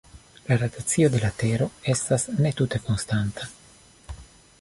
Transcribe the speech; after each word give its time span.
La 0.47 0.55
rotacio 0.61 1.11
de 1.15 1.19
la 1.23 1.29
Tero 1.41 1.67
estas 1.95 2.25
ne 2.39 2.53
tute 2.61 2.81
konstanta. 2.87 3.51